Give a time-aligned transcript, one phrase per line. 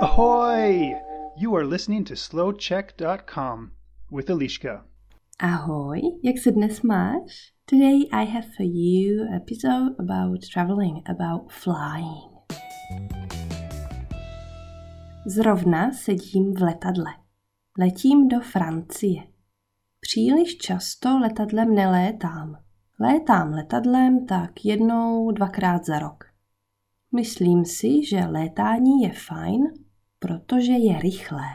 [0.00, 0.94] Ahoy!
[1.36, 3.70] You are listening to slowcheck.com
[4.10, 4.84] with Eliška.
[5.40, 7.52] Ahoj, jak se dnes máš?
[7.64, 12.30] Today I have for you an episode about traveling, about flying.
[15.26, 17.10] Zrovna sedím v letadle.
[17.78, 19.22] Letím do Francie.
[20.00, 22.56] Příliš často letadlem nelétám.
[23.00, 26.29] Létám letadlem tak jednou, dvakrát za rok.
[27.14, 29.62] Myslím si, že létání je fajn,
[30.18, 31.48] protože je rychlé.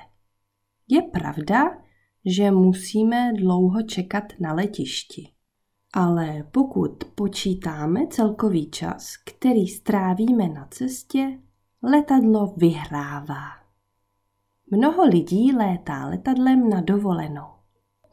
[0.87, 1.77] Je pravda,
[2.25, 5.29] že musíme dlouho čekat na letišti.
[5.93, 11.39] Ale pokud počítáme celkový čas, který strávíme na cestě,
[11.83, 13.65] letadlo vyhrává.
[14.71, 17.47] Mnoho lidí létá letadlem na dovolenou.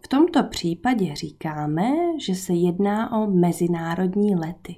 [0.04, 4.76] V tomto případě říkáme, že se jedná o mezinárodní lety.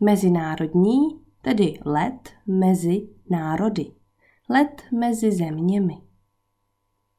[0.00, 3.92] Mezinárodní, tedy let mezi národy,
[4.48, 5.94] let mezi zeměmi.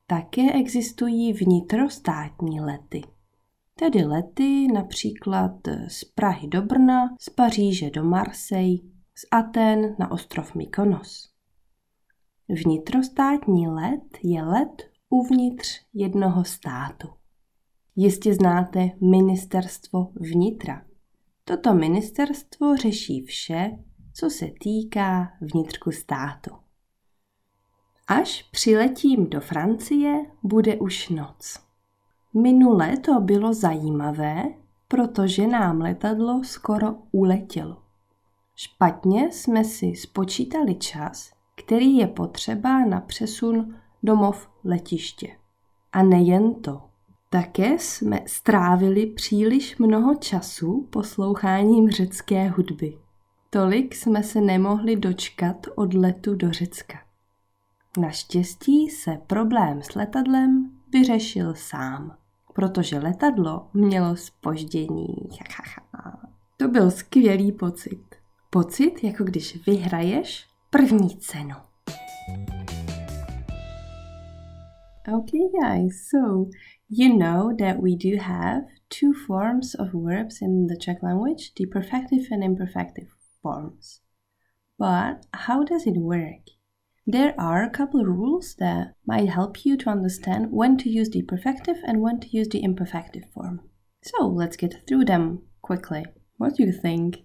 [0.08, 3.02] Také existují vnitrostátní lety,
[3.76, 5.52] tedy lety například
[5.88, 8.78] z Prahy do Brna, z Paříže do Marseille,
[9.16, 11.30] z Aten na ostrov Mykonos.
[12.50, 17.08] Vnitrostátní let je let uvnitř jednoho státu.
[17.96, 20.86] Jistě znáte ministerstvo vnitra.
[21.44, 23.72] Toto ministerstvo řeší vše,
[24.14, 26.52] co se týká vnitřku státu.
[28.08, 31.60] Až přiletím do Francie, bude už noc.
[32.34, 34.44] Minule to bylo zajímavé,
[34.88, 37.78] protože nám letadlo skoro uletělo.
[38.56, 45.36] Špatně jsme si spočítali čas, který je potřeba na přesun domov letiště.
[45.92, 46.82] A nejen to.
[47.30, 52.98] Také jsme strávili příliš mnoho času posloucháním řecké hudby.
[53.54, 56.98] Tolik jsme se nemohli dočkat od letu do Řecka.
[58.00, 62.18] Naštěstí se problém s letadlem vyřešil sám,
[62.54, 65.08] protože letadlo mělo spoždění.
[66.58, 68.04] To byl skvělý pocit.
[68.50, 71.56] Pocit, jako když vyhraješ první cenu.
[75.08, 76.50] Okay, guys, so
[76.90, 78.62] you know that we do have
[79.00, 84.02] two forms of verbs in the Czech language the perfective and imperfective forms.
[84.78, 86.50] But how does it work?
[87.08, 91.24] There are a couple rules that might help you to understand when to use the
[91.24, 93.62] perfective and when to use the imperfective form.
[94.04, 96.06] So let's get through them quickly.
[96.38, 97.18] What do you think?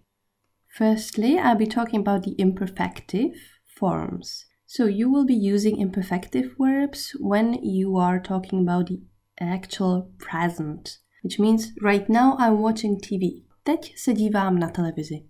[0.69, 3.37] Firstly, I'll be talking about the imperfective
[3.79, 4.47] forms.
[4.67, 9.01] So you will be using imperfective verbs when you are talking about the
[9.41, 13.45] actual present, which means right now I'm watching TV.
[13.63, 15.25] Teď se dívám na televizi.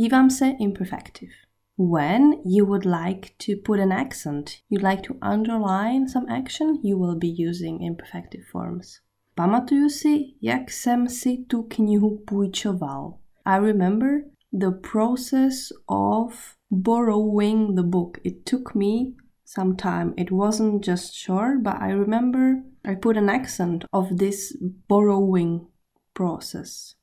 [0.00, 1.32] Dívám se imperfective.
[1.76, 6.98] When you would like to put an accent, you'd like to underline some action, you
[6.98, 9.00] will be using imperfective forms.
[9.34, 13.18] Pamatuju si, jak jsem si tu knihu půjčoval.
[13.44, 18.18] I remember the process of borrowing the book.
[18.24, 19.12] It took me
[19.44, 20.14] some time.
[20.16, 24.56] It wasn't just short, but I remember I put an accent of this
[24.88, 25.66] borrowing
[26.14, 26.99] process.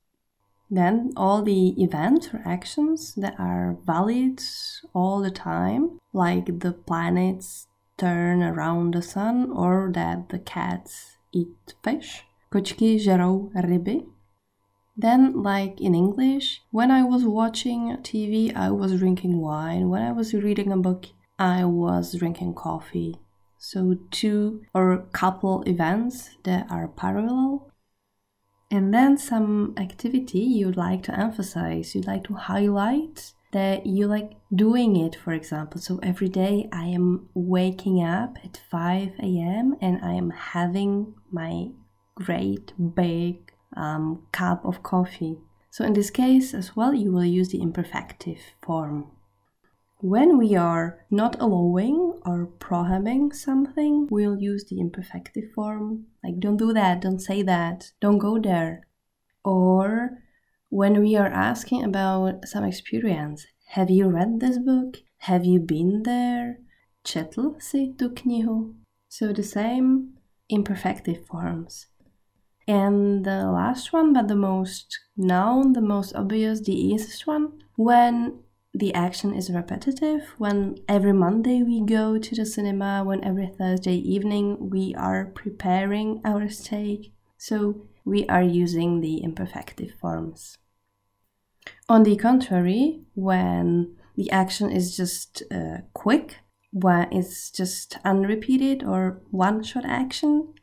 [0.69, 4.41] Then all the events or actions that are valid
[4.93, 7.67] all the time, like the planets
[7.97, 12.23] turn around the sun or that the cats eat fish.
[12.51, 14.05] Kočky žerou ryby.
[14.99, 19.89] Then, like in English, when I was watching TV, I was drinking wine.
[19.89, 21.07] When I was reading a book,
[21.37, 23.15] I was drinking coffee.
[23.59, 27.69] So, two or couple events that are parallel
[28.69, 34.33] and then some activity you'd like to emphasize, you'd like to highlight that you like
[34.53, 35.79] doing it, for example.
[35.79, 39.75] So every day I am waking up at 5 a.m.
[39.79, 41.69] and I am having my
[42.15, 45.37] great big um, cup of coffee.
[45.69, 49.11] So in this case as well, you will use the imperfective form.
[49.99, 56.05] When we are not allowing or prohibiting something, we'll use the imperfective form.
[56.21, 58.85] Like, don't do that, don't say that, don't go there.
[59.45, 60.17] Or
[60.69, 64.97] when we are asking about some experience, have you read this book?
[65.19, 66.59] Have you been there?
[67.05, 68.75] Četl si tu knihu?
[69.07, 70.17] So the same
[70.51, 71.87] imperfective forms.
[72.67, 78.39] And the last one, but the most known, the most obvious, the easiest one, when
[78.77, 83.95] the action is repetitive when every Monday we go to the cinema, when every Thursday
[83.95, 87.13] evening we are preparing our steak.
[87.37, 90.57] So we are using the imperfective forms.
[91.89, 96.37] On the contrary, when the action is just uh, quick,
[96.71, 100.53] where it's just unrepeated or one shot action.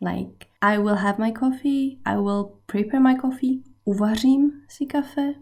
[0.00, 5.34] Like, I will have my coffee, I will prepare my coffee, uvařím si kafe,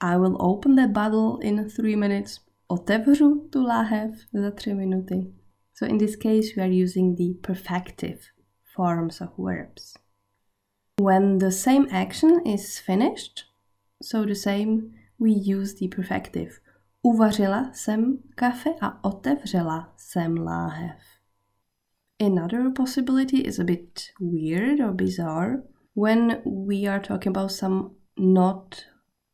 [0.00, 5.32] I will open the bottle in three minutes, otevřu tu láhev za tři minuty.
[5.74, 8.18] So in this case, we are using the perfective
[8.76, 9.94] forms of verbs.
[11.00, 13.44] When the same action is finished,
[14.02, 14.80] so the same,
[15.18, 16.50] we use the perfective.
[17.02, 20.98] Uvařila jsem kafe a otevřela jsem láhev.
[22.20, 25.62] Another possibility is a bit weird or bizarre
[25.96, 28.74] when we are talking about some not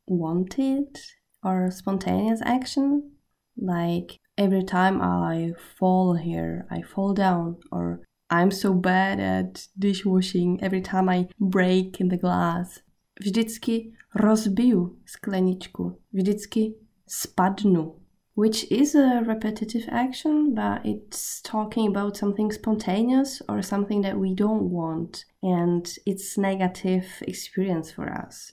[0.06, 0.98] wanted
[1.42, 3.10] or spontaneous action,
[3.56, 8.00] like every time I fall here, I fall down, or
[8.30, 12.82] I'm so bad at dishwashing every time I break in the glass.
[13.22, 15.96] Vždycky rozbiju skleničku.
[16.12, 16.74] Vždycky
[17.08, 17.94] spadnu.
[18.34, 24.34] Which is a repetitive action, but it's talking about something spontaneous or something that we
[24.34, 28.52] don't want, and it's negative experience for us.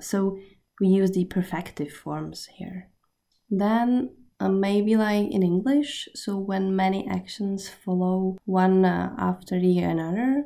[0.00, 0.38] So
[0.80, 2.88] we use the perfective forms here.
[3.50, 4.10] Then
[4.40, 10.44] uh, maybe like in English, so when many actions follow one uh, after the another.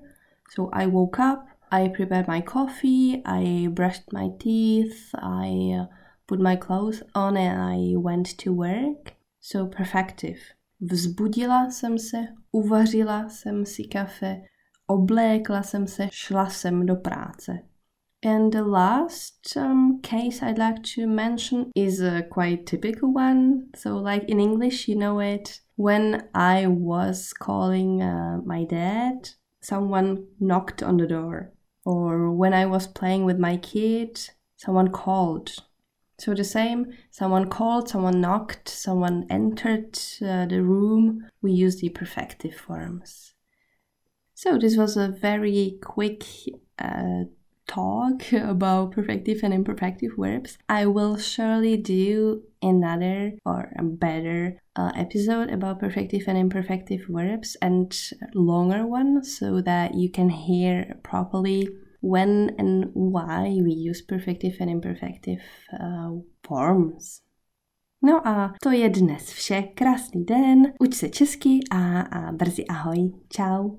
[0.51, 5.87] So I woke up, I prepared my coffee, I brushed my teeth, I uh,
[6.27, 9.15] put my clothes on and I went to work.
[9.41, 10.39] So perfective.
[10.81, 12.19] Vzbudila jsem se,
[12.53, 14.43] uvařila jsem si kafe,
[14.87, 17.59] oblékla jsem se, šla jsem do práce.
[18.23, 23.69] And the last um, case I'd like to mention is a quite typical one.
[23.77, 25.61] So, like in English, you know it.
[25.77, 29.31] When I was calling uh, my dad,
[29.61, 31.53] someone knocked on the door.
[31.85, 34.19] Or when I was playing with my kid,
[34.57, 35.55] someone called.
[36.19, 41.29] So, the same someone called, someone knocked, someone entered uh, the room.
[41.41, 43.35] We use the perfective forms.
[44.35, 46.25] So, this was a very quick
[46.81, 47.25] uh,
[47.69, 54.91] talk about perfective and imperfective verbs, I will surely do another or a better uh,
[54.97, 57.95] episode about perfective and imperfective verbs and
[58.35, 61.69] longer one so that you can hear properly
[62.01, 65.41] when and why we use perfective and imperfective
[65.73, 66.11] uh,
[66.43, 67.23] forms.
[68.03, 69.63] No a to je dnes vše.
[69.75, 73.11] Krásný den, uč se česky a, a brzy ahoj.
[73.29, 73.79] Ciao.